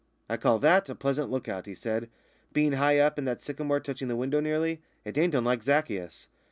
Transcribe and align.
"I 0.27 0.35
call 0.35 0.57
that 0.57 0.89
a 0.89 0.95
pleasant 0.95 1.29
lookout," 1.29 1.67
he 1.67 1.75
said. 1.75 2.09
"Being 2.53 2.71
high 2.71 2.97
up, 2.97 3.19
and 3.19 3.27
that 3.27 3.39
sycamore 3.39 3.81
touching 3.81 4.07
the 4.07 4.15
window 4.15 4.39
nearly, 4.39 4.81
it 5.05 5.15
ain't 5.15 5.35
unlike 5.35 5.61
Zaccheus." 5.61 6.25